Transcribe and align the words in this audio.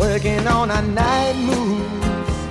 working 0.00 0.46
on 0.46 0.70
our 0.70 0.80
night 0.80 1.36
moves, 1.36 2.48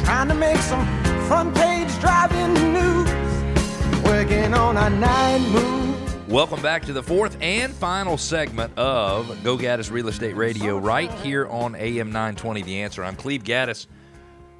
trying 0.00 0.28
to 0.28 0.34
make 0.34 0.56
some 0.56 0.82
front 1.26 1.54
page 1.54 1.94
driving 2.00 2.54
news, 2.72 4.02
working 4.02 4.54
on 4.54 4.78
our 4.78 4.88
night 4.88 5.40
moves. 5.50 6.14
Welcome 6.26 6.62
back 6.62 6.86
to 6.86 6.94
the 6.94 7.02
fourth 7.02 7.36
and 7.42 7.74
final 7.74 8.16
segment 8.16 8.78
of 8.78 9.44
Go 9.44 9.58
Gaddis 9.58 9.90
Real 9.90 10.08
Estate 10.08 10.36
Radio 10.36 10.78
right 10.78 11.12
here 11.16 11.46
on 11.46 11.74
AM 11.74 12.06
920 12.06 12.62
The 12.62 12.80
Answer. 12.80 13.04
I'm 13.04 13.14
Cleve 13.14 13.44
Gaddis. 13.44 13.86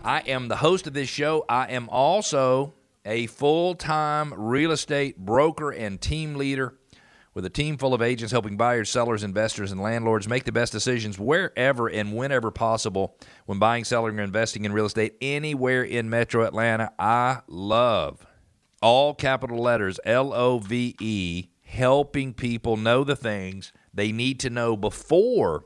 I 0.04 0.20
am 0.20 0.48
the 0.48 0.56
host 0.56 0.86
of 0.86 0.92
this 0.92 1.08
show. 1.08 1.46
I 1.48 1.68
am 1.68 1.88
also 1.88 2.74
a 3.06 3.28
full 3.28 3.74
time 3.74 4.34
real 4.36 4.72
estate 4.72 5.16
broker 5.16 5.70
and 5.70 5.98
team 5.98 6.34
leader 6.34 6.74
with 7.32 7.44
a 7.44 7.50
team 7.50 7.76
full 7.76 7.94
of 7.94 8.02
agents 8.02 8.32
helping 8.32 8.56
buyers, 8.56 8.90
sellers, 8.90 9.22
investors, 9.22 9.70
and 9.70 9.80
landlords 9.80 10.28
make 10.28 10.44
the 10.44 10.52
best 10.52 10.72
decisions 10.72 11.18
wherever 11.18 11.88
and 11.88 12.16
whenever 12.16 12.50
possible 12.50 13.16
when 13.46 13.58
buying, 13.58 13.84
selling, 13.84 14.18
or 14.18 14.22
investing 14.22 14.64
in 14.64 14.72
real 14.72 14.86
estate 14.86 15.14
anywhere 15.20 15.82
in 15.82 16.10
metro 16.10 16.44
Atlanta. 16.44 16.92
I 16.98 17.40
love 17.46 18.26
all 18.82 19.14
capital 19.14 19.58
letters 19.58 20.00
L 20.04 20.32
O 20.32 20.58
V 20.58 20.96
E, 21.00 21.48
helping 21.62 22.34
people 22.34 22.76
know 22.76 23.04
the 23.04 23.16
things 23.16 23.72
they 23.94 24.10
need 24.10 24.40
to 24.40 24.50
know 24.50 24.76
before 24.76 25.64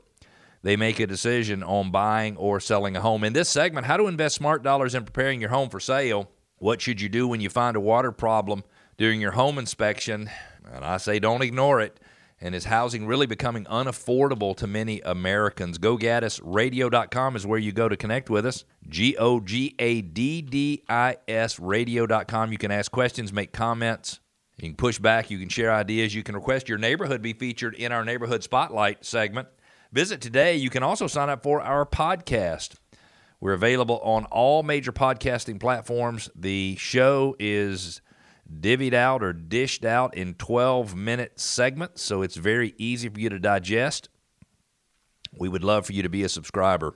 they 0.61 0.75
make 0.75 0.99
a 0.99 1.07
decision 1.07 1.63
on 1.63 1.91
buying 1.91 2.35
or 2.37 2.59
selling 2.59 2.95
a 2.95 3.01
home. 3.01 3.23
In 3.23 3.33
this 3.33 3.49
segment, 3.49 3.85
how 3.85 3.97
to 3.97 4.07
invest 4.07 4.35
smart 4.35 4.63
dollars 4.63 4.95
in 4.95 5.05
preparing 5.05 5.39
your 5.39 5.51
home 5.51 5.69
for 5.69 5.79
sale. 5.79 6.31
What 6.57 6.81
should 6.81 7.01
you 7.01 7.09
do 7.09 7.27
when 7.27 7.41
you 7.41 7.49
find 7.49 7.75
a 7.75 7.79
water 7.79 8.11
problem 8.11 8.63
during 8.97 9.21
your 9.21 9.31
home 9.31 9.59
inspection? 9.59 10.29
And 10.73 10.83
I 10.85 10.97
say 10.97 11.19
don't 11.19 11.41
ignore 11.41 11.81
it. 11.81 11.99
And 12.41 12.53
is 12.53 12.65
housing 12.65 13.07
really 13.07 13.27
becoming 13.27 13.63
unaffordable 13.65 14.57
to 14.57 14.67
many 14.67 14.99
Americans? 15.01 15.77
GoGaddisRadio.com 15.77 17.35
is 17.35 17.47
where 17.47 17.59
you 17.59 17.71
go 17.71 17.87
to 17.87 17.95
connect 17.95 18.29
with 18.29 18.45
us. 18.45 18.65
G 18.89 19.15
O 19.17 19.39
G 19.39 19.73
A 19.79 20.01
D 20.01 20.41
D 20.41 20.83
I 20.89 21.17
S 21.27 21.59
radio.com. 21.59 22.51
You 22.51 22.57
can 22.57 22.71
ask 22.71 22.91
questions, 22.91 23.31
make 23.31 23.53
comments. 23.53 24.19
You 24.57 24.69
can 24.69 24.75
push 24.75 24.99
back. 24.99 25.29
You 25.29 25.39
can 25.39 25.49
share 25.49 25.73
ideas. 25.73 26.13
You 26.13 26.23
can 26.23 26.35
request 26.35 26.69
your 26.69 26.77
neighborhood 26.77 27.21
be 27.21 27.33
featured 27.33 27.75
in 27.75 27.91
our 27.91 28.05
Neighborhood 28.05 28.43
Spotlight 28.43 29.05
segment. 29.05 29.47
Visit 29.91 30.21
today. 30.21 30.55
You 30.55 30.69
can 30.69 30.83
also 30.83 31.07
sign 31.07 31.29
up 31.29 31.43
for 31.43 31.61
our 31.61 31.85
podcast. 31.85 32.75
We're 33.39 33.53
available 33.53 33.99
on 33.99 34.25
all 34.25 34.63
major 34.63 34.91
podcasting 34.91 35.59
platforms. 35.59 36.29
The 36.35 36.75
show 36.77 37.35
is 37.37 38.01
divvied 38.51 38.93
out 38.93 39.23
or 39.23 39.33
dished 39.33 39.85
out 39.85 40.15
in 40.15 40.33
12 40.35 40.95
minute 40.95 41.39
segments, 41.39 42.01
so 42.01 42.21
it's 42.21 42.35
very 42.35 42.73
easy 42.77 43.09
for 43.09 43.19
you 43.19 43.29
to 43.29 43.39
digest. 43.39 44.09
We 45.37 45.49
would 45.49 45.63
love 45.63 45.85
for 45.85 45.93
you 45.93 46.03
to 46.03 46.09
be 46.09 46.23
a 46.23 46.29
subscriber. 46.29 46.95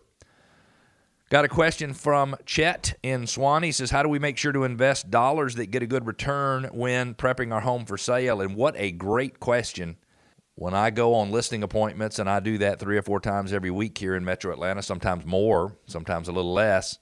Got 1.30 1.46
a 1.46 1.50
question 1.50 1.94
from 1.94 2.36
Chet 2.46 2.98
in 3.04 3.24
Suwanee. 3.24 3.66
He 3.66 3.72
says, 3.72 3.92
How 3.92 4.02
do 4.02 4.10
we 4.10 4.18
make 4.18 4.38
sure 4.38 4.52
to 4.52 4.64
invest 4.64 5.12
dollars 5.12 5.56
that 5.56 5.68
get 5.68 5.84
a 5.84 5.88
good 5.88 6.08
return 6.08 6.64
when 6.74 7.14
prepping 7.14 7.54
our 7.54 7.62
home 7.62 7.86
for 7.86 8.00
sale? 8.00 8.42
And 8.42 8.56
what 8.56 8.74
a 8.78 8.92
great 8.92 9.40
question. 9.40 9.98
When 10.56 10.74
I 10.74 10.90
go 10.90 11.14
on 11.14 11.32
listing 11.32 11.62
appointments, 11.62 12.18
and 12.18 12.28
I 12.28 12.40
do 12.40 12.58
that 12.58 12.80
three 12.80 12.98
or 12.98 13.04
four 13.04 13.20
times 13.20 13.54
every 13.54 13.70
week 13.70 13.98
here 13.98 14.16
in 14.16 14.26
Metro 14.26 14.52
Atlanta, 14.52 14.82
sometimes 14.82 15.24
more, 15.26 15.78
sometimes 15.86 16.28
a 16.28 16.32
little 16.32 16.52
less, 16.52 16.98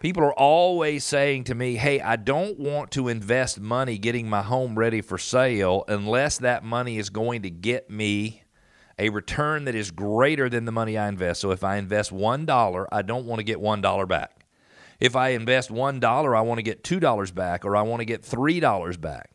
people 0.00 0.24
are 0.24 0.32
always 0.32 1.04
saying 1.04 1.44
to 1.44 1.54
me, 1.54 1.76
Hey, 1.76 2.00
I 2.00 2.16
don't 2.16 2.58
want 2.58 2.90
to 2.92 3.06
invest 3.06 3.60
money 3.60 3.98
getting 3.98 4.28
my 4.28 4.42
home 4.42 4.76
ready 4.76 5.00
for 5.00 5.16
sale 5.16 5.84
unless 5.86 6.38
that 6.38 6.64
money 6.64 6.98
is 6.98 7.10
going 7.10 7.42
to 7.42 7.50
get 7.50 7.88
me 7.88 8.42
a 8.98 9.10
return 9.10 9.64
that 9.64 9.74
is 9.74 9.92
greater 9.92 10.48
than 10.48 10.64
the 10.64 10.72
money 10.72 10.98
I 10.98 11.08
invest. 11.08 11.40
So 11.40 11.52
if 11.52 11.62
I 11.62 11.76
invest 11.76 12.12
$1, 12.12 12.86
I 12.90 13.02
don't 13.02 13.26
want 13.26 13.38
to 13.38 13.44
get 13.44 13.58
$1 13.58 14.08
back. 14.08 14.44
If 14.98 15.16
I 15.16 15.30
invest 15.30 15.70
$1, 15.70 16.36
I 16.36 16.40
want 16.42 16.58
to 16.58 16.62
get 16.62 16.82
$2 16.82 17.34
back 17.34 17.64
or 17.64 17.76
I 17.76 17.82
want 17.82 18.00
to 18.00 18.04
get 18.04 18.22
$3 18.22 19.00
back. 19.00 19.30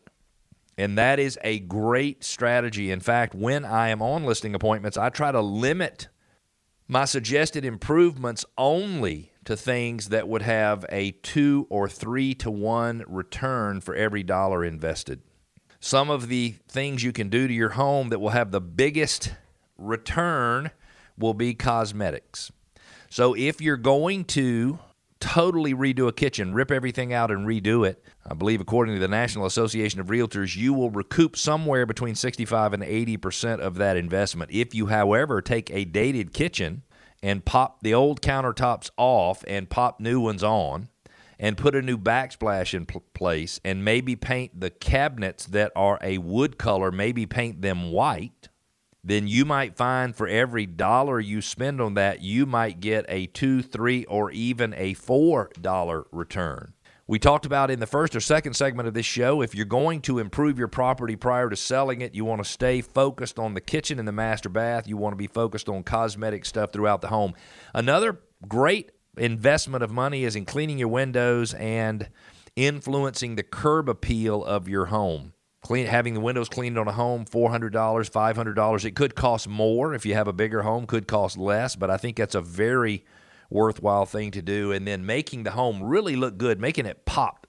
And 0.78 0.98
that 0.98 1.20
is 1.20 1.40
a 1.44 1.60
great 1.60 2.24
strategy. 2.24 2.92
In 2.92 3.00
fact, 3.00 3.34
when 3.34 3.66
I 3.66 3.90
am 3.90 4.02
on 4.02 4.26
listing 4.26 4.54
appointments, 4.54 4.98
I 4.98 5.10
try 5.10 5.32
to 5.32 5.42
limit 5.42 6.10
my 6.88 7.06
suggested 7.06 7.66
improvements 7.66 8.46
only 8.58 9.32
to 9.46 9.56
things 9.56 10.10
that 10.10 10.28
would 10.28 10.42
have 10.42 10.86
a 10.90 11.12
two 11.12 11.68
or 11.70 11.88
three 11.88 12.34
to 12.36 12.52
one 12.52 13.04
return 13.08 13.82
for 13.82 13.96
every 13.96 14.24
dollar 14.24 14.64
invested. 14.64 15.22
Some 15.80 16.10
of 16.10 16.28
the 16.30 16.56
things 16.68 17.04
you 17.04 17.12
can 17.12 17.30
do 17.30 17.48
to 17.48 17.54
your 17.54 17.70
home 17.70 18.10
that 18.10 18.20
will 18.20 18.30
have 18.30 18.52
the 18.52 18.62
biggest 18.62 19.34
return 19.78 20.72
will 21.18 21.34
be 21.34 21.54
cosmetics. 21.54 22.52
So 23.10 23.36
if 23.36 23.62
you're 23.62 23.78
going 23.78 24.26
to 24.26 24.80
totally 25.26 25.74
redo 25.74 26.08
a 26.08 26.14
kitchen, 26.14 26.54
rip 26.54 26.70
everything 26.70 27.12
out 27.12 27.32
and 27.32 27.48
redo 27.48 27.86
it, 27.88 28.04
I 28.26 28.36
believe 28.36 28.62
according 28.62 28.94
to 28.94 29.02
the 29.02 29.08
National 29.08 29.48
Association 29.48 30.00
of 30.00 30.08
Realtors, 30.08 30.56
you 30.56 30.72
will 30.72 30.92
recoup 30.92 31.36
somewhere 31.36 31.88
between 31.88 32.14
65 32.14 32.74
and 32.74 32.84
80% 32.84 33.60
of 33.60 33.76
that 33.76 33.98
investment. 33.98 34.52
If 34.52 34.76
you, 34.76 34.86
however, 34.86 35.42
take 35.42 35.72
a 35.72 35.84
dated 35.84 36.32
kitchen 36.32 36.84
and 37.24 37.44
pop 37.44 37.82
the 37.82 37.94
old 37.94 38.22
countertops 38.22 38.92
off 38.98 39.44
and 39.48 39.68
pop 39.68 40.00
new 40.00 40.20
ones 40.20 40.44
on, 40.44 40.90
and 41.40 41.58
put 41.58 41.76
a 41.76 41.82
new 41.82 41.98
backsplash 41.98 42.74
in 42.74 42.86
pl- 42.86 43.04
place 43.14 43.60
and 43.66 43.84
maybe 43.84 44.16
paint 44.16 44.60
the 44.60 44.70
cabinets 44.70 45.46
that 45.48 45.72
are 45.76 46.00
a 46.02 46.18
wood 46.20 46.58
color, 46.58 46.92
maybe 46.92 47.26
paint 47.26 47.62
them 47.62 47.92
white, 47.92 48.48
then 49.06 49.28
you 49.28 49.46
might 49.46 49.78
find 49.78 50.16
for 50.16 50.28
every 50.28 50.66
dollar 50.66 51.20
you 51.20 51.40
spend 51.40 51.80
on 51.80 51.94
that, 51.94 52.24
you 52.24 52.48
might 52.48 52.80
get 52.80 53.06
a 53.08 53.28
two, 53.28 53.62
three, 53.62 54.04
or 54.06 54.32
even 54.32 54.74
a 54.76 54.96
four 54.96 55.52
dollar 55.62 56.08
return. 56.12 56.74
We 57.08 57.20
talked 57.20 57.46
about 57.46 57.70
in 57.70 57.80
the 57.80 57.86
first 57.86 58.16
or 58.16 58.20
second 58.20 58.56
segment 58.56 58.88
of 58.88 58.96
this 58.96 59.06
show 59.06 59.42
if 59.42 59.54
you're 59.54 59.66
going 59.66 60.02
to 60.02 60.18
improve 60.18 60.58
your 60.58 60.68
property 60.68 61.16
prior 61.16 61.52
to 61.52 61.56
selling 61.56 62.02
it, 62.02 62.16
you 62.16 62.26
want 62.26 62.44
to 62.44 62.50
stay 62.50 62.82
focused 62.82 63.38
on 63.38 63.54
the 63.54 63.62
kitchen 63.62 64.00
and 64.00 64.08
the 64.08 64.12
master 64.12 64.50
bath. 64.50 64.88
You 64.88 64.98
want 64.98 65.14
to 65.14 65.18
be 65.18 65.28
focused 65.28 65.70
on 65.70 65.84
cosmetic 65.84 66.44
stuff 66.44 66.74
throughout 66.74 67.02
the 67.02 67.10
home. 67.10 67.36
Another 67.76 68.22
great 68.48 68.92
investment 69.18 69.84
of 69.84 69.92
money 69.92 70.24
is 70.24 70.36
in 70.36 70.46
cleaning 70.46 70.80
your 70.80 70.88
windows 70.88 71.54
and 71.54 72.10
influencing 72.56 73.36
the 73.36 73.44
curb 73.44 73.88
appeal 73.88 74.44
of 74.44 74.68
your 74.68 74.88
home. 74.88 75.35
Clean, 75.66 75.88
having 75.88 76.14
the 76.14 76.20
windows 76.20 76.48
cleaned 76.48 76.78
on 76.78 76.88
a 76.88 76.92
home, 76.92 77.26
$400, 77.26 77.72
$500. 77.72 78.86
It 78.86 78.96
could 78.96 79.16
cost 79.16 79.48
more 79.48 79.96
if 79.96 80.06
you 80.06 80.14
have 80.14 80.28
a 80.28 80.34
bigger 80.34 80.62
home, 80.62 80.86
could 80.86 81.08
cost 81.08 81.40
less, 81.40 81.76
but 81.76 81.90
I 81.90 81.98
think 81.98 82.18
that's 82.18 82.36
a 82.36 82.42
very 82.42 83.04
worthwhile 83.50 84.06
thing 84.06 84.30
to 84.30 84.44
do. 84.44 84.72
And 84.72 84.88
then 84.88 85.08
making 85.08 85.42
the 85.42 85.50
home 85.50 85.82
really 85.82 86.16
look 86.16 86.38
good, 86.38 86.62
making 86.62 86.86
it 86.86 87.04
pop 87.06 87.48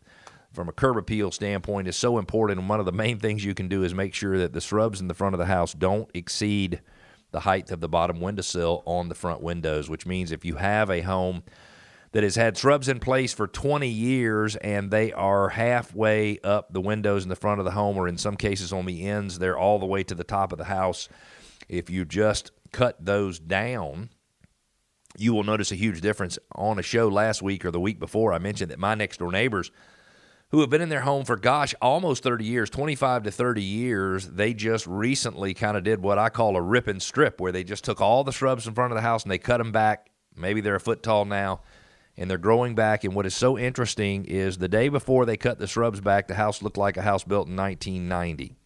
from 0.54 0.66
a 0.66 0.72
curb 0.72 0.97
appeal 0.97 1.31
standpoint 1.31 1.88
is 1.88 1.97
so 1.97 2.16
important. 2.16 2.59
And 2.59 2.71
one 2.71 2.81
of 2.81 2.87
the 2.87 2.93
main 2.93 3.19
things 3.19 3.44
you 3.44 3.53
can 3.53 3.69
do 3.69 3.82
is 3.82 3.93
make 3.93 4.15
sure 4.15 4.38
that 4.38 4.54
the 4.54 4.62
shrubs 4.62 4.98
in 4.98 5.09
the 5.09 5.15
front 5.15 5.34
of 5.34 5.38
the 5.38 5.44
house 5.44 5.75
don't 5.75 6.10
exceed 6.15 6.81
the 7.33 7.41
height 7.41 7.71
of 7.71 7.83
the 7.83 7.88
bottom 7.88 8.22
windowsill 8.22 8.83
on 8.87 9.10
the 9.10 9.15
front 9.15 9.43
windows, 9.43 9.91
which 9.91 10.06
means 10.06 10.33
if 10.33 10.43
you 10.43 10.54
have 10.54 10.88
a 10.88 11.03
home 11.03 11.43
that 12.16 12.22
has 12.22 12.37
had 12.37 12.56
shrubs 12.56 12.88
in 12.88 12.99
place 12.99 13.34
for 13.34 13.47
20 13.47 13.87
years 13.87 14.56
and 14.56 14.91
they 14.91 15.12
are 15.12 15.50
halfway 15.50 16.38
up 16.38 16.72
the 16.72 16.81
windows 16.81 17.25
in 17.25 17.28
the 17.28 17.37
front 17.37 17.59
of 17.59 17.66
the 17.66 17.72
home, 17.72 17.99
or 17.99 18.09
in 18.09 18.16
some 18.16 18.38
cases 18.38 18.72
on 18.72 18.87
the 18.87 19.06
ends, 19.06 19.38
they're 19.38 19.59
all 19.59 19.78
the 19.78 19.84
way 19.84 20.03
to 20.03 20.15
the 20.15 20.25
top 20.25 20.50
of 20.50 20.56
the 20.56 20.65
house. 20.65 21.10
If 21.69 21.91
you 21.91 22.06
just 22.06 22.53
cut 22.72 23.04
those 23.04 23.38
down, 23.38 24.09
you 25.19 25.34
will 25.34 25.44
notice 25.44 25.71
a 25.71 25.75
huge 25.75 26.00
difference. 26.00 26.38
On 26.54 26.78
a 26.78 26.82
show 26.82 27.09
last 27.09 27.43
week 27.43 27.66
or 27.66 27.71
the 27.71 27.78
week 27.78 28.00
before, 28.00 28.33
I 28.33 28.38
mentioned 28.38 28.71
that 28.71 28.78
my 28.78 28.94
next 28.94 29.19
door 29.19 29.31
neighbors 29.31 29.71
who 30.53 30.60
have 30.60 30.71
been 30.71 30.81
in 30.81 30.88
their 30.88 31.03
home 31.03 31.27
for, 31.27 31.37
gosh, 31.37 31.75
almost 31.83 32.22
30 32.22 32.47
years, 32.47 32.71
25 32.71 33.25
to 33.25 33.31
30 33.31 33.62
years, 33.62 34.27
they 34.27 34.54
just 34.54 34.87
recently 34.87 35.53
kind 35.53 35.77
of 35.77 35.84
did 35.84 36.00
what 36.00 36.19
I 36.19 36.31
call 36.31 36.56
a 36.56 36.62
rip 36.62 36.87
and 36.87 37.03
strip, 37.03 37.43
where 37.43 37.53
they 37.53 37.62
just 37.62 37.84
took 37.84 38.00
all 38.00 38.24
the 38.24 38.33
shrubs 38.33 38.66
in 38.66 38.72
front 38.72 38.92
of 38.92 38.97
the 38.97 39.03
house 39.03 39.22
and 39.22 39.30
they 39.30 39.36
cut 39.36 39.59
them 39.59 39.71
back. 39.71 40.09
Maybe 40.34 40.63
they're 40.63 40.77
a 40.77 40.80
foot 40.80 41.03
tall 41.03 41.27
now, 41.27 41.60
and 42.16 42.30
they're 42.30 42.39
growing 42.39 42.74
back. 42.74 43.04
And 43.04 43.15
what 43.15 43.27
is 43.27 43.34
so 43.34 43.59
interesting 43.59 44.24
is 44.24 44.59
the 44.59 44.68
day 44.68 44.89
before 44.89 45.27
they 45.27 45.36
cut 45.36 45.59
the 45.59 45.66
shrubs 45.66 46.01
back, 46.01 46.28
the 46.28 46.34
house 46.34 46.63
looked 46.63 46.78
like 46.78 46.97
a 46.97 47.03
house 47.03 47.24
built 47.24 47.48
in 47.48 47.57
1990. 47.57 48.57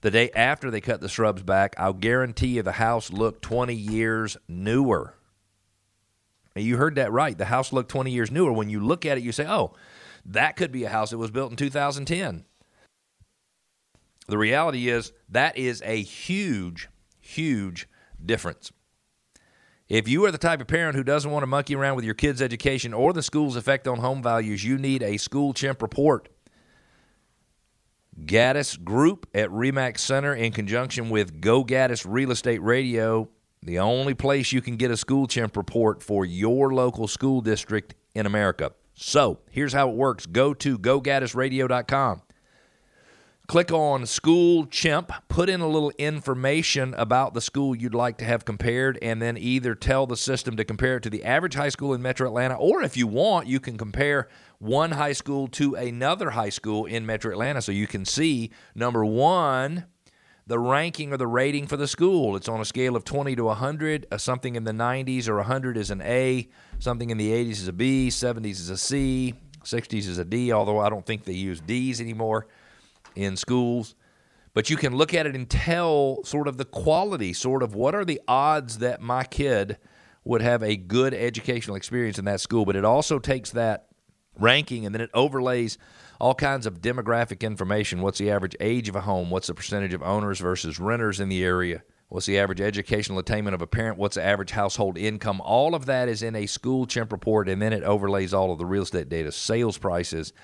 The 0.00 0.10
day 0.10 0.30
after 0.34 0.70
they 0.70 0.80
cut 0.80 1.00
the 1.00 1.08
shrubs 1.08 1.42
back, 1.42 1.74
I'll 1.78 1.92
guarantee 1.92 2.56
you 2.56 2.62
the 2.62 2.72
house 2.72 3.12
looked 3.12 3.42
20 3.42 3.74
years 3.74 4.36
newer. 4.48 5.14
You 6.56 6.76
heard 6.76 6.96
that 6.96 7.12
right. 7.12 7.38
The 7.38 7.46
house 7.46 7.72
looked 7.72 7.90
20 7.90 8.10
years 8.10 8.30
newer. 8.30 8.52
When 8.52 8.68
you 8.68 8.80
look 8.80 9.06
at 9.06 9.16
it, 9.16 9.24
you 9.24 9.32
say, 9.32 9.46
oh, 9.46 9.72
that 10.26 10.56
could 10.56 10.72
be 10.72 10.84
a 10.84 10.88
house 10.88 11.10
that 11.10 11.18
was 11.18 11.30
built 11.30 11.50
in 11.50 11.56
2010. 11.56 12.44
The 14.26 14.38
reality 14.38 14.88
is 14.88 15.12
that 15.28 15.56
is 15.56 15.82
a 15.84 16.02
huge, 16.02 16.88
huge 17.20 17.88
difference. 18.24 18.72
If 19.92 20.08
you 20.08 20.24
are 20.24 20.30
the 20.30 20.38
type 20.38 20.62
of 20.62 20.68
parent 20.68 20.96
who 20.96 21.04
doesn't 21.04 21.30
want 21.30 21.42
to 21.42 21.46
monkey 21.46 21.74
around 21.74 21.96
with 21.96 22.06
your 22.06 22.14
kids' 22.14 22.40
education 22.40 22.94
or 22.94 23.12
the 23.12 23.22
school's 23.22 23.56
effect 23.56 23.86
on 23.86 23.98
home 23.98 24.22
values, 24.22 24.64
you 24.64 24.78
need 24.78 25.02
a 25.02 25.18
school 25.18 25.52
chimp 25.52 25.82
report. 25.82 26.30
Gaddis 28.18 28.82
Group 28.82 29.28
at 29.34 29.50
Remax 29.50 29.98
Center, 29.98 30.34
in 30.34 30.52
conjunction 30.52 31.10
with 31.10 31.42
Go 31.42 31.62
Gaddis 31.62 32.06
Real 32.08 32.30
Estate 32.30 32.62
Radio, 32.62 33.28
the 33.62 33.80
only 33.80 34.14
place 34.14 34.50
you 34.50 34.62
can 34.62 34.78
get 34.78 34.90
a 34.90 34.96
school 34.96 35.26
chimp 35.26 35.58
report 35.58 36.02
for 36.02 36.24
your 36.24 36.72
local 36.72 37.06
school 37.06 37.42
district 37.42 37.94
in 38.14 38.24
America. 38.24 38.72
So 38.94 39.40
here's 39.50 39.74
how 39.74 39.90
it 39.90 39.94
works 39.94 40.24
go 40.24 40.54
to 40.54 40.78
gogaddisradio.com. 40.78 42.22
Click 43.52 43.70
on 43.70 44.06
School 44.06 44.64
Chimp, 44.64 45.12
put 45.28 45.50
in 45.50 45.60
a 45.60 45.68
little 45.68 45.92
information 45.98 46.94
about 46.94 47.34
the 47.34 47.40
school 47.42 47.76
you'd 47.76 47.94
like 47.94 48.16
to 48.16 48.24
have 48.24 48.46
compared, 48.46 48.98
and 49.02 49.20
then 49.20 49.36
either 49.36 49.74
tell 49.74 50.06
the 50.06 50.16
system 50.16 50.56
to 50.56 50.64
compare 50.64 50.96
it 50.96 51.02
to 51.02 51.10
the 51.10 51.22
average 51.22 51.52
high 51.52 51.68
school 51.68 51.92
in 51.92 52.00
Metro 52.00 52.26
Atlanta, 52.26 52.54
or 52.54 52.82
if 52.82 52.96
you 52.96 53.06
want, 53.06 53.46
you 53.46 53.60
can 53.60 53.76
compare 53.76 54.26
one 54.58 54.92
high 54.92 55.12
school 55.12 55.48
to 55.48 55.74
another 55.74 56.30
high 56.30 56.48
school 56.48 56.86
in 56.86 57.04
Metro 57.04 57.30
Atlanta. 57.30 57.60
So 57.60 57.72
you 57.72 57.86
can 57.86 58.06
see 58.06 58.50
number 58.74 59.04
one, 59.04 59.84
the 60.46 60.58
ranking 60.58 61.12
or 61.12 61.18
the 61.18 61.26
rating 61.26 61.66
for 61.66 61.76
the 61.76 61.86
school. 61.86 62.36
It's 62.36 62.48
on 62.48 62.58
a 62.58 62.64
scale 62.64 62.96
of 62.96 63.04
20 63.04 63.36
to 63.36 63.44
100. 63.44 64.06
Uh, 64.10 64.16
something 64.16 64.56
in 64.56 64.64
the 64.64 64.72
90s 64.72 65.28
or 65.28 65.36
100 65.36 65.76
is 65.76 65.90
an 65.90 66.00
A, 66.00 66.48
something 66.78 67.10
in 67.10 67.18
the 67.18 67.30
80s 67.30 67.50
is 67.50 67.68
a 67.68 67.74
B, 67.74 68.08
70s 68.08 68.52
is 68.52 68.70
a 68.70 68.78
C, 68.78 69.34
60s 69.62 70.08
is 70.08 70.16
a 70.16 70.24
D, 70.24 70.52
although 70.52 70.78
I 70.78 70.88
don't 70.88 71.04
think 71.04 71.24
they 71.24 71.34
use 71.34 71.60
D's 71.60 72.00
anymore 72.00 72.46
in 73.14 73.36
schools. 73.36 73.94
But 74.54 74.68
you 74.68 74.76
can 74.76 74.94
look 74.94 75.14
at 75.14 75.26
it 75.26 75.34
and 75.34 75.48
tell 75.48 76.22
sort 76.24 76.46
of 76.46 76.58
the 76.58 76.64
quality, 76.64 77.32
sort 77.32 77.62
of 77.62 77.74
what 77.74 77.94
are 77.94 78.04
the 78.04 78.20
odds 78.28 78.78
that 78.78 79.00
my 79.00 79.24
kid 79.24 79.78
would 80.24 80.42
have 80.42 80.62
a 80.62 80.76
good 80.76 81.14
educational 81.14 81.76
experience 81.76 82.18
in 82.18 82.26
that 82.26 82.40
school. 82.40 82.64
But 82.64 82.76
it 82.76 82.84
also 82.84 83.18
takes 83.18 83.50
that 83.50 83.88
ranking 84.38 84.86
and 84.86 84.94
then 84.94 85.02
it 85.02 85.10
overlays 85.14 85.78
all 86.20 86.34
kinds 86.34 86.66
of 86.66 86.80
demographic 86.80 87.40
information. 87.40 88.00
What's 88.00 88.18
the 88.18 88.30
average 88.30 88.56
age 88.60 88.88
of 88.88 88.96
a 88.96 89.00
home? 89.00 89.30
What's 89.30 89.48
the 89.48 89.54
percentage 89.54 89.94
of 89.94 90.02
owners 90.02 90.38
versus 90.38 90.78
renters 90.78 91.18
in 91.18 91.28
the 91.28 91.44
area? 91.44 91.82
What's 92.12 92.26
the 92.26 92.38
average 92.38 92.60
educational 92.60 93.18
attainment 93.20 93.54
of 93.54 93.62
a 93.62 93.66
parent? 93.66 93.96
What's 93.96 94.16
the 94.16 94.22
average 94.22 94.50
household 94.50 94.98
income? 94.98 95.40
All 95.40 95.74
of 95.74 95.86
that 95.86 96.10
is 96.10 96.22
in 96.22 96.36
a 96.36 96.44
school 96.44 96.84
chimp 96.84 97.10
report, 97.10 97.48
and 97.48 97.62
then 97.62 97.72
it 97.72 97.82
overlays 97.84 98.34
all 98.34 98.52
of 98.52 98.58
the 98.58 98.66
real 98.66 98.82
estate 98.82 99.08
data, 99.08 99.32
sales 99.32 99.78
prices, 99.78 100.34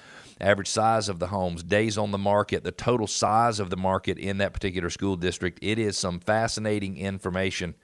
average 0.40 0.68
size 0.68 1.10
of 1.10 1.18
the 1.18 1.26
homes, 1.26 1.62
days 1.62 1.98
on 1.98 2.10
the 2.10 2.16
market, 2.16 2.64
the 2.64 2.72
total 2.72 3.06
size 3.06 3.60
of 3.60 3.68
the 3.68 3.76
market 3.76 4.16
in 4.16 4.38
that 4.38 4.54
particular 4.54 4.88
school 4.88 5.14
district. 5.14 5.58
It 5.60 5.78
is 5.78 5.98
some 5.98 6.20
fascinating 6.20 6.96
information. 6.96 7.74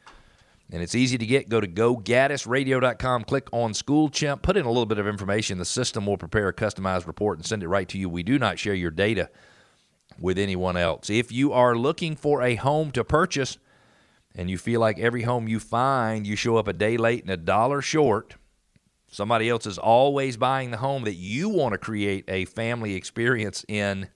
And 0.72 0.82
it's 0.82 0.94
easy 0.94 1.19
to 1.19 1.26
get. 1.26 1.50
Go 1.50 1.60
to 1.60 1.69
gogaddisradio.com, 1.69 3.25
click 3.25 3.48
on 3.52 3.75
School 3.75 4.08
Chimp, 4.08 4.40
put 4.40 4.56
in 4.56 4.64
a 4.64 4.70
little 4.70 4.87
bit 4.87 4.96
of 4.96 5.06
information. 5.06 5.58
The 5.58 5.66
system 5.66 6.06
will 6.06 6.16
prepare 6.16 6.48
a 6.48 6.54
customized 6.54 7.06
report 7.06 7.37
and 7.37 7.44
send 7.44 7.62
it 7.62 7.69
right 7.69 7.88
to 7.90 7.98
you. 7.98 8.08
We 8.08 8.22
do 8.22 8.38
not 8.38 8.58
share 8.58 8.72
your 8.72 8.90
data 8.90 9.28
with 10.19 10.38
anyone 10.38 10.78
else. 10.78 11.10
If 11.10 11.30
you 11.30 11.52
are 11.52 11.76
looking 11.76 12.16
for 12.16 12.40
a 12.40 12.54
home 12.54 12.90
to 12.92 13.04
purchase 13.04 13.58
and 14.34 14.50
you 14.50 14.58
feel 14.58 14.81
like 14.81 14.98
every 14.98 15.22
home 15.22 15.48
you 15.48 15.60
find, 15.60 16.26
you 16.26 16.36
show 16.36 16.56
up 16.56 16.69
a 16.69 16.72
day 16.72 16.96
late 16.96 17.22
and 17.22 17.31
a 17.31 17.36
dollar 17.36 17.81
short, 17.81 18.36
Somebody 19.14 19.48
else 19.48 19.64
is 19.64 19.78
always 19.78 20.36
buying 20.36 20.72
the 20.72 20.78
home 20.78 21.04
that 21.04 21.14
you 21.14 21.48
want 21.48 21.72
to 21.72 21.78
create 21.78 22.25
a 22.26 22.46
family 22.46 22.96
experience 22.96 23.64
in. 23.69 24.08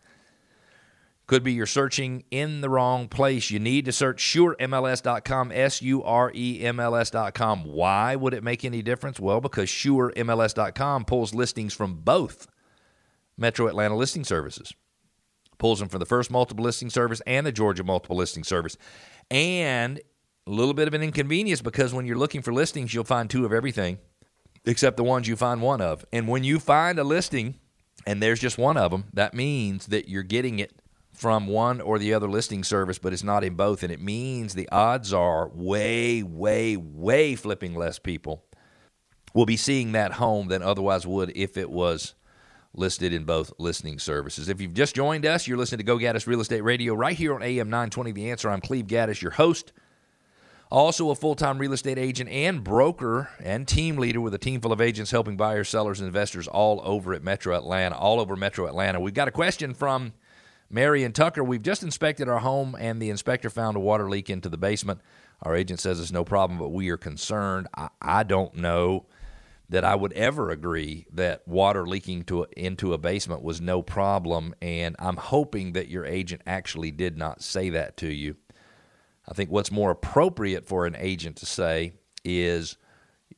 Could 1.29 1.45
be 1.45 1.53
you're 1.53 1.67
searching 1.67 2.25
in 2.33 2.63
the 2.63 2.69
wrong 2.69 3.07
place. 3.07 3.49
You 3.49 3.61
need 3.61 3.85
to 3.85 3.93
search 3.93 4.21
suremls.com, 4.21 5.53
S 5.53 5.81
U 5.83 6.03
R 6.03 6.33
E 6.35 6.65
M 6.65 6.81
L 6.81 6.97
S.com. 6.97 7.63
Why 7.63 8.17
would 8.17 8.35
it 8.35 8.43
make 8.43 8.65
any 8.65 8.83
difference? 8.83 9.21
Well, 9.21 9.41
because 9.41 9.69
suremls.com 9.69 11.05
pulls 11.05 11.33
listings 11.33 11.75
from 11.75 12.01
both 12.01 12.49
Metro 13.37 13.69
Atlanta 13.69 13.95
listing 13.95 14.25
services, 14.25 14.73
pulls 15.59 15.79
them 15.79 15.89
from 15.89 16.01
the 16.01 16.07
first 16.07 16.29
multiple 16.29 16.65
listing 16.65 16.91
service 16.91 17.23
and 17.25 17.47
the 17.47 17.53
Georgia 17.53 17.85
multiple 17.85 18.17
listing 18.17 18.43
service. 18.43 18.77
And 19.31 20.01
a 20.47 20.51
little 20.51 20.75
bit 20.75 20.89
of 20.89 20.95
an 20.95 21.03
inconvenience 21.03 21.61
because 21.61 21.93
when 21.93 22.07
you're 22.07 22.17
looking 22.17 22.43
for 22.43 22.53
listings, 22.53 22.95
you'll 22.95 23.05
find 23.05 23.29
two 23.29 23.45
of 23.45 23.53
everything 23.53 23.99
except 24.65 24.97
the 24.97 25.05
ones 25.05 25.29
you 25.29 25.37
find 25.37 25.63
one 25.63 25.81
of. 25.81 26.05
And 26.13 26.29
when 26.29 26.45
you 26.45 26.59
find 26.59 26.99
a 26.99 27.05
listing 27.05 27.57
and 28.07 28.23
there's 28.23 28.41
just 28.41 28.59
one 28.59 28.77
of 28.77 28.91
them, 28.91 29.05
that 29.13 29.35
means 29.35 29.87
that 29.87 30.09
you're 30.09 30.23
getting 30.23 30.59
it 30.59 30.81
from 31.13 31.47
one 31.47 31.81
or 31.81 31.99
the 31.99 32.15
other 32.15 32.29
listing 32.29 32.63
service, 32.63 32.99
but 32.99 33.13
it's 33.13 33.25
not 33.25 33.45
in 33.45 33.55
both. 33.55 33.83
And 33.83 33.93
it 33.93 34.01
means 34.01 34.55
the 34.55 34.69
odds 34.71 35.13
are 35.13 35.49
way, 35.49 36.23
way, 36.23 36.77
way 36.77 37.35
flipping 37.35 37.75
less 37.75 37.99
people 37.99 38.45
will 39.35 39.47
be 39.47 39.57
seeing 39.57 39.93
that 39.93 40.13
home 40.13 40.49
than 40.49 40.63
otherwise 40.63 41.07
would 41.07 41.33
if 41.37 41.57
it 41.57 41.71
was 41.71 42.15
listed 42.75 43.13
in 43.13 43.25
both 43.25 43.53
listening 43.59 43.99
services. 43.99 44.49
If 44.49 44.61
you've 44.61 44.75
just 44.75 44.95
joined 44.95 45.27
us, 45.27 45.47
you're 45.47 45.57
listening 45.57 45.79
to 45.79 45.85
Go 45.85 45.99
Gaddis 45.99 46.27
Real 46.27 46.41
Estate 46.41 46.63
Radio 46.63 46.95
right 46.95 47.17
here 47.17 47.35
on 47.35 47.43
AM 47.43 47.71
920 47.71 48.13
The 48.13 48.31
Answer. 48.31 48.51
I'm 48.51 48.61
Cleve 48.61 48.87
Gaddis, 48.87 49.23
your 49.23 49.33
host. 49.33 49.73
Also, 50.71 51.09
a 51.09 51.15
full 51.15 51.35
time 51.35 51.59
real 51.59 51.73
estate 51.73 51.99
agent 51.99 52.29
and 52.29 52.63
broker 52.63 53.31
and 53.43 53.67
team 53.67 53.97
leader 53.97 54.21
with 54.21 54.35
a 54.35 54.39
team 54.39 54.61
full 54.61 54.73
of 54.73 54.83
agents 54.83 55.11
helping 55.11 55.37
buyers, 55.37 55.69
sellers, 55.69 55.99
and 55.99 56.07
investors 56.07 56.47
all 56.47 56.83
over 56.85 57.15
at 57.15 57.23
Metro 57.23 57.57
Atlanta, 57.57 57.97
all 57.97 58.21
over 58.21 58.37
Metro 58.37 58.67
Atlanta. 58.67 59.01
We've 59.01 59.15
got 59.15 59.29
a 59.29 59.33
question 59.33 59.73
from 59.73 60.13
Mary 60.69 61.05
and 61.05 61.15
Tucker. 61.15 61.43
We've 61.43 61.63
just 61.63 61.83
inspected 61.83 62.29
our 62.29 62.41
home, 62.41 62.77
and 62.79 63.01
the 63.01 63.09
inspector 63.09 63.49
found 63.49 63.79
a 63.79 63.81
water 63.81 64.11
leak 64.11 64.29
into 64.29 64.51
the 64.51 64.59
basement. 64.59 65.01
Our 65.43 65.57
agent 65.57 65.81
says 65.81 66.01
it's 66.01 66.13
no 66.13 66.25
problem, 66.25 66.59
but 66.59 66.69
we 66.69 66.91
are 66.91 66.99
concerned. 66.99 67.69
I, 67.75 67.89
I 68.03 68.23
don't 68.23 68.55
know 68.55 69.07
that 69.71 69.85
I 69.85 69.95
would 69.95 70.13
ever 70.15 70.51
agree 70.51 71.07
that 71.13 71.47
water 71.47 71.87
leaking 71.87 72.25
to 72.25 72.45
a, 72.45 72.47
into 72.57 72.95
a 72.95 72.99
basement 72.99 73.43
was 73.43 73.61
no 73.61 73.83
problem, 73.83 74.55
and 74.63 74.97
I'm 74.99 75.17
hoping 75.17 75.73
that 75.73 75.89
your 75.89 76.07
agent 76.07 76.43
actually 76.47 76.91
did 76.91 77.19
not 77.19 77.43
say 77.43 77.71
that 77.71 77.97
to 77.99 78.09
you. 78.09 78.37
I 79.29 79.35
think 79.35 79.51
what's 79.51 79.71
more 79.71 79.91
appropriate 79.91 80.67
for 80.67 80.87
an 80.87 80.97
agent 80.99 81.37
to 81.37 81.47
say 81.47 81.93
is 82.25 82.79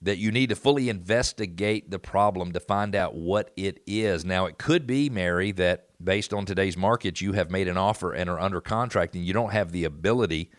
that 0.02 0.18
you 0.18 0.30
need 0.30 0.48
to 0.50 0.56
fully 0.56 0.88
investigate 0.88 1.90
the 1.90 1.98
problem 1.98 2.52
to 2.52 2.60
find 2.60 2.94
out 2.94 3.14
what 3.14 3.50
it 3.56 3.82
is. 3.86 4.24
Now, 4.24 4.46
it 4.46 4.56
could 4.56 4.86
be, 4.86 5.10
Mary, 5.10 5.50
that 5.52 5.88
based 6.02 6.32
on 6.32 6.46
today's 6.46 6.76
market, 6.76 7.20
you 7.20 7.32
have 7.32 7.50
made 7.50 7.68
an 7.68 7.76
offer 7.76 8.12
and 8.12 8.30
are 8.30 8.38
under 8.38 8.60
contract 8.60 9.14
and 9.14 9.24
you 9.24 9.32
don't 9.32 9.50
have 9.52 9.72
the 9.72 9.84
ability 9.84 10.50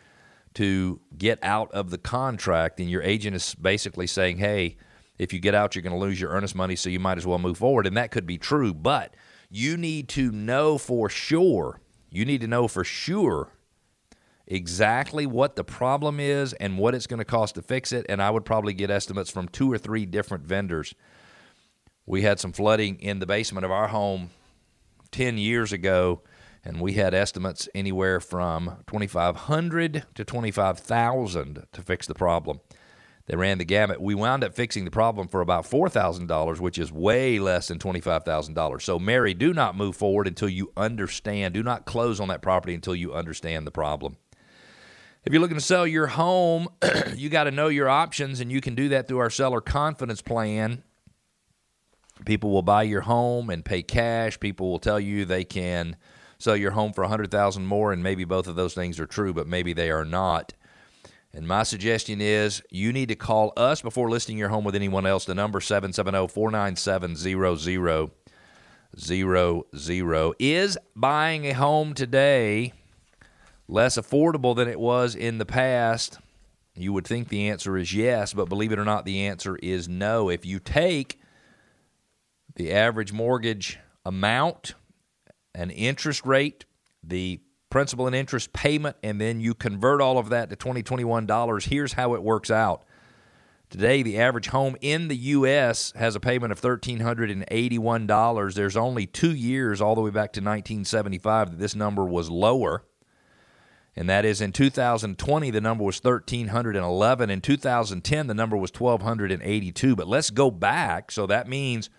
to 0.56 1.00
get 1.18 1.40
out 1.42 1.72
of 1.72 1.92
the 1.92 1.98
contract, 1.98 2.82
and 2.82 2.90
your 2.90 3.02
agent 3.02 3.38
is 3.38 3.56
basically 3.56 4.06
saying, 4.06 4.38
hey, 4.38 4.76
if 5.18 5.34
you 5.34 5.40
get 5.40 5.54
out, 5.54 5.76
you're 5.76 5.82
going 5.84 5.94
to 5.94 6.00
lose 6.00 6.20
your 6.20 6.32
earnest 6.32 6.56
money, 6.56 6.76
so 6.76 6.90
you 6.90 7.00
might 7.00 7.18
as 7.18 7.26
well 7.26 7.40
move 7.40 7.58
forward. 7.58 7.86
And 7.86 7.96
that 7.98 8.12
could 8.12 8.26
be 8.26 8.38
true, 8.38 8.74
but 8.74 9.16
you 9.50 9.78
need 9.78 10.08
to 10.10 10.32
know 10.32 10.78
for 10.78 11.10
sure. 11.10 11.80
You 12.10 12.26
need 12.26 12.42
to 12.42 12.48
know 12.48 12.68
for 12.68 12.84
sure 12.84 13.50
exactly 14.48 15.26
what 15.26 15.56
the 15.56 15.64
problem 15.64 16.20
is 16.20 16.54
and 16.54 16.78
what 16.78 16.94
it's 16.94 17.08
going 17.08 17.20
to 17.20 17.26
cost 17.26 17.56
to 17.56 17.62
fix 17.62 17.94
it. 17.94 18.06
And 18.10 18.22
I 18.22 18.30
would 18.30 18.46
probably 18.46 18.74
get 18.74 18.90
estimates 18.90 19.30
from 19.30 19.48
two 19.48 19.72
or 19.72 19.78
three 19.78 20.06
different 20.06 20.46
vendors. 20.46 20.94
We 22.06 22.24
had 22.24 22.40
some 22.40 22.52
flooding 22.52 23.00
in 23.00 23.20
the 23.20 23.26
basement 23.26 23.64
of 23.64 23.72
our 23.72 23.88
home 23.88 24.32
10 25.12 25.38
years 25.38 25.72
ago, 25.72 26.22
and 26.66 26.82
we 26.82 26.94
had 26.94 27.14
estimates 27.14 27.70
anywhere 27.74 28.20
from 28.20 28.84
2500 28.88 30.06
to 30.16 30.26
25000 30.26 31.68
to 31.72 31.82
fix 31.82 32.08
the 32.08 32.14
problem. 32.14 32.60
They 33.28 33.36
ran 33.36 33.60
the 33.60 33.66
gamut. 33.66 34.02
We 34.02 34.16
wound 34.16 34.44
up 34.44 34.54
fixing 34.54 34.86
the 34.86 34.92
problem 34.92 35.28
for 35.28 35.42
about 35.42 35.70
$4,000, 35.70 36.60
which 36.60 36.78
is 36.78 36.92
way 36.92 37.40
less 37.40 37.68
than 37.68 37.80
$25,000. 37.80 38.82
So, 38.82 39.00
Mary, 39.00 39.34
do 39.34 39.54
not 39.54 39.78
move 39.78 39.96
forward 39.96 40.28
until 40.28 40.50
you 40.50 40.72
understand. 40.76 41.54
Do 41.54 41.64
not 41.64 41.86
close 41.86 42.20
on 42.20 42.28
that 42.30 42.42
property 42.42 42.74
until 42.74 42.96
you 42.96 43.14
understand 43.14 43.66
the 43.66 43.72
problem. 43.72 44.18
If 45.24 45.32
you're 45.32 45.42
looking 45.42 45.58
to 45.58 45.62
sell 45.64 45.86
your 45.86 46.08
home, 46.08 46.68
you 47.16 47.30
got 47.30 47.44
to 47.44 47.52
know 47.52 47.68
your 47.68 47.88
options, 47.88 48.40
and 48.40 48.52
you 48.52 48.60
can 48.60 48.74
do 48.74 48.90
that 48.90 49.08
through 49.08 49.20
our 49.20 49.30
seller 49.30 49.62
confidence 49.62 50.22
plan. 50.22 50.84
People 52.26 52.52
will 52.52 52.64
buy 52.64 52.84
your 52.84 53.02
home 53.02 53.50
and 53.50 53.64
pay 53.64 53.84
cash. 53.84 54.40
People 54.40 54.72
will 54.72 54.80
tell 54.80 55.00
you 55.00 55.26
they 55.26 55.44
can 55.44 55.96
sell 56.40 56.56
your 56.56 56.72
home 56.72 56.92
for 56.92 57.04
100000 57.04 57.66
more, 57.66 57.94
and 57.94 58.02
maybe 58.02 58.26
both 58.26 58.48
of 58.48 58.56
those 58.56 58.74
things 58.74 59.00
are 59.00 59.06
true, 59.06 59.34
but 59.34 59.48
maybe 59.48 59.74
they 59.74 59.92
are 59.92 60.06
not. 60.06 60.54
And 61.34 61.48
my 61.48 61.64
suggestion 61.64 62.20
is 62.20 62.62
you 62.70 62.92
need 62.92 63.08
to 63.10 63.16
call 63.16 63.54
us 63.56 63.82
before 63.82 64.10
listing 64.10 64.38
your 64.38 64.50
home 64.50 64.66
with 64.66 64.76
anyone 64.76 65.06
else. 65.06 65.26
The 65.26 65.36
number 65.36 65.62
770 65.62 66.28
497 66.28 67.16
0000. 67.16 68.12
Is 70.40 70.78
buying 70.96 71.46
a 71.46 71.54
home 71.54 71.94
today 71.94 72.74
less 73.68 73.98
affordable 73.98 74.56
than 74.56 74.68
it 74.68 74.80
was 74.80 75.16
in 75.16 75.38
the 75.38 75.46
past? 75.46 76.20
You 76.76 76.92
would 76.94 77.08
think 77.08 77.30
the 77.30 77.50
answer 77.50 77.78
is 77.78 77.94
yes, 77.94 78.34
but 78.34 78.50
believe 78.50 78.72
it 78.72 78.80
or 78.80 78.86
not, 78.86 79.06
the 79.06 79.28
answer 79.28 79.56
is 79.58 79.88
no. 79.88 80.30
If 80.30 80.46
you 80.46 80.60
take 80.60 81.20
the 82.56 82.74
average 82.74 83.14
mortgage 83.14 83.80
amount, 84.06 84.74
an 85.54 85.70
interest 85.70 86.26
rate, 86.26 86.66
the 87.04 87.42
principal 87.72 88.06
and 88.06 88.16
interest 88.16 88.54
payment, 88.54 88.96
and 89.02 89.20
then 89.20 89.42
you 89.42 89.56
convert 89.56 90.00
all 90.02 90.20
of 90.20 90.30
that 90.30 90.52
to 90.52 90.56
2021 90.56 91.26
dollars, 91.26 91.66
here's 91.66 91.94
how 91.94 92.14
it 92.14 92.22
works 92.22 92.52
out. 92.52 92.84
Today, 93.72 94.04
the 94.04 94.20
average 94.20 94.50
home 94.50 94.76
in 94.82 95.08
the 95.08 95.16
U.S. 95.16 95.94
has 95.96 96.14
a 96.14 96.20
payment 96.20 96.52
of 96.52 96.60
$1,381. 96.60 98.54
There's 98.54 98.76
only 98.76 99.08
two 99.08 99.34
years, 99.34 99.80
all 99.80 99.96
the 99.96 100.02
way 100.02 100.10
back 100.10 100.34
to 100.34 100.42
1975, 100.42 101.52
that 101.52 101.60
this 101.60 101.74
number 101.74 102.04
was 102.04 102.30
lower. 102.30 102.84
And 103.96 104.10
that 104.10 104.26
is 104.26 104.42
in 104.42 104.52
2020, 104.52 105.52
the 105.52 105.62
number 105.62 105.86
was 105.86 106.04
1,311. 106.04 107.30
In 107.30 107.40
2010, 107.40 108.28
the 108.28 108.34
number 108.34 108.58
was 108.58 108.72
1,282. 108.78 109.96
But 109.96 110.08
let's 110.08 110.32
go 110.32 110.52
back. 110.52 111.10
So 111.10 111.26
that 111.28 111.48
means 111.48 111.90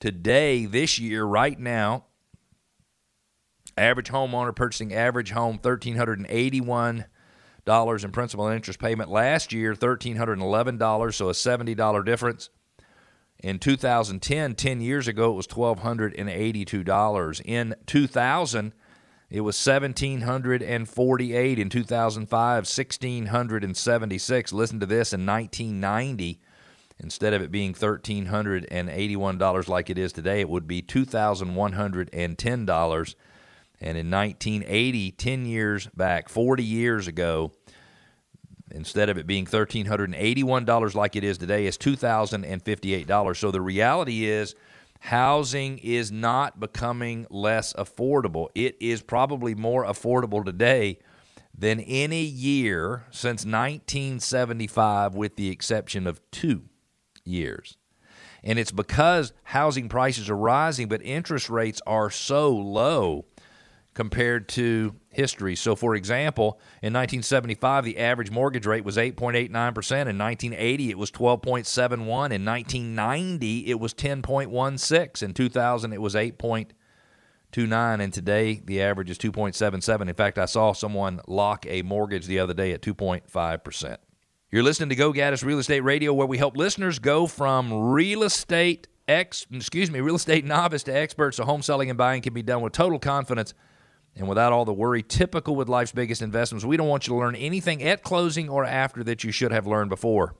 today, 0.00 0.66
this 0.66 0.98
year, 0.98 1.24
right 1.24 1.58
now, 1.58 2.06
average 3.76 4.10
homeowner 4.10 4.54
purchasing 4.54 4.94
average 4.94 5.30
home, 5.30 5.58
$1,381 5.58 8.04
in 8.04 8.12
principal 8.12 8.46
and 8.46 8.56
interest 8.56 8.78
payment. 8.78 9.10
Last 9.10 9.52
year, 9.52 9.74
$1,311, 9.74 11.14
so 11.14 11.28
a 11.28 11.32
$70 11.32 12.04
difference. 12.04 12.50
In 13.42 13.58
2010, 13.58 14.54
10 14.54 14.80
years 14.80 15.08
ago, 15.08 15.32
it 15.32 15.34
was 15.34 15.48
$1,282. 15.48 17.42
In 17.44 17.74
2000, 17.86 18.72
it 19.30 19.40
was 19.40 19.66
1748 19.66 21.58
in 21.58 21.68
2005, 21.68 22.56
1676. 22.56 24.52
Listen 24.52 24.78
to 24.78 24.86
this 24.86 25.12
in 25.12 25.26
1990, 25.26 26.38
instead 27.00 27.32
of 27.32 27.42
it 27.42 27.50
being 27.50 27.74
$1381 27.74 29.68
like 29.68 29.90
it 29.90 29.98
is 29.98 30.12
today, 30.12 30.40
it 30.40 30.48
would 30.48 30.68
be 30.68 30.82
$2110. 30.82 33.14
And 33.82 33.98
in 33.98 34.10
1980, 34.10 35.10
10 35.10 35.44
years 35.44 35.88
back, 35.88 36.28
40 36.28 36.62
years 36.62 37.08
ago, 37.08 37.50
instead 38.70 39.08
of 39.08 39.18
it 39.18 39.26
being 39.26 39.44
$1,381 39.44 40.94
like 40.94 41.16
it 41.16 41.24
is 41.24 41.36
today, 41.36 41.66
is 41.66 41.76
$2,058. 41.78 43.36
So 43.36 43.50
the 43.50 43.60
reality 43.60 44.24
is 44.24 44.54
housing 45.00 45.78
is 45.78 46.12
not 46.12 46.60
becoming 46.60 47.26
less 47.28 47.72
affordable. 47.72 48.50
It 48.54 48.76
is 48.80 49.02
probably 49.02 49.56
more 49.56 49.84
affordable 49.84 50.44
today 50.44 51.00
than 51.52 51.80
any 51.80 52.22
year 52.22 53.04
since 53.10 53.44
1975, 53.44 55.16
with 55.16 55.34
the 55.34 55.50
exception 55.50 56.06
of 56.06 56.20
two 56.30 56.62
years. 57.24 57.76
And 58.44 58.60
it's 58.60 58.72
because 58.72 59.32
housing 59.42 59.88
prices 59.88 60.30
are 60.30 60.36
rising, 60.36 60.86
but 60.86 61.02
interest 61.02 61.50
rates 61.50 61.82
are 61.84 62.10
so 62.10 62.50
low 62.50 63.26
compared 63.94 64.48
to 64.48 64.94
history. 65.10 65.54
So, 65.54 65.76
for 65.76 65.94
example, 65.94 66.58
in 66.82 66.92
1975, 66.92 67.84
the 67.84 67.98
average 67.98 68.30
mortgage 68.30 68.66
rate 68.66 68.84
was 68.84 68.96
8.89%. 68.96 69.50
In 69.50 70.18
1980, 70.18 70.90
it 70.90 70.98
was 70.98 71.10
12.71. 71.10 72.00
In 72.32 72.44
1990, 72.44 73.66
it 73.66 73.78
was 73.78 73.92
10.16. 73.94 75.22
In 75.22 75.34
2000, 75.34 75.92
it 75.92 76.00
was 76.00 76.14
8.29. 76.14 78.00
And 78.02 78.12
today, 78.12 78.62
the 78.64 78.80
average 78.80 79.10
is 79.10 79.18
2.77. 79.18 80.08
In 80.08 80.14
fact, 80.14 80.38
I 80.38 80.46
saw 80.46 80.72
someone 80.72 81.20
lock 81.26 81.66
a 81.68 81.82
mortgage 81.82 82.26
the 82.26 82.38
other 82.38 82.54
day 82.54 82.72
at 82.72 82.80
2.5%. 82.80 83.96
You're 84.50 84.62
listening 84.62 84.90
to 84.90 84.94
Go 84.94 85.12
Gaddis 85.12 85.44
Real 85.44 85.58
Estate 85.58 85.80
Radio, 85.80 86.12
where 86.12 86.26
we 86.26 86.38
help 86.38 86.56
listeners 86.56 86.98
go 86.98 87.26
from 87.26 87.72
real 87.72 88.22
estate 88.22 88.86
ex, 89.08 89.46
excuse 89.50 89.90
me, 89.90 90.00
real 90.00 90.14
estate 90.14 90.44
novice 90.44 90.82
to 90.84 90.94
experts. 90.94 91.38
So 91.38 91.44
home 91.44 91.62
selling 91.62 91.90
and 91.90 91.96
buying 91.96 92.22
can 92.22 92.34
be 92.34 92.42
done 92.42 92.60
with 92.60 92.72
total 92.72 92.98
confidence 92.98 93.54
and 94.16 94.28
without 94.28 94.52
all 94.52 94.64
the 94.64 94.72
worry 94.72 95.02
typical 95.02 95.56
with 95.56 95.68
life's 95.68 95.92
biggest 95.92 96.22
investments. 96.22 96.64
We 96.64 96.76
don't 96.76 96.88
want 96.88 97.06
you 97.06 97.14
to 97.14 97.18
learn 97.18 97.34
anything 97.34 97.82
at 97.82 98.02
closing 98.02 98.48
or 98.48 98.64
after 98.64 99.02
that 99.04 99.24
you 99.24 99.32
should 99.32 99.52
have 99.52 99.66
learned 99.66 99.90
before. 99.90 100.34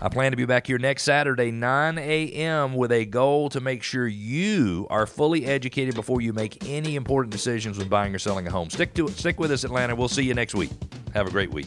I 0.00 0.08
plan 0.08 0.30
to 0.30 0.36
be 0.36 0.44
back 0.44 0.68
here 0.68 0.78
next 0.78 1.02
Saturday, 1.02 1.50
9 1.50 1.98
a.m., 1.98 2.74
with 2.74 2.92
a 2.92 3.04
goal 3.04 3.48
to 3.48 3.60
make 3.60 3.82
sure 3.82 4.06
you 4.06 4.86
are 4.90 5.06
fully 5.06 5.44
educated 5.44 5.96
before 5.96 6.20
you 6.20 6.32
make 6.32 6.68
any 6.68 6.94
important 6.94 7.32
decisions 7.32 7.78
when 7.78 7.88
buying 7.88 8.14
or 8.14 8.20
selling 8.20 8.46
a 8.46 8.50
home. 8.50 8.70
Stick 8.70 8.94
to 8.94 9.08
it. 9.08 9.16
Stick 9.16 9.40
with 9.40 9.50
us, 9.50 9.64
Atlanta. 9.64 9.96
We'll 9.96 10.06
see 10.06 10.22
you 10.22 10.34
next 10.34 10.54
week. 10.54 10.70
Have 11.14 11.26
a 11.26 11.30
great 11.30 11.50
week. 11.50 11.66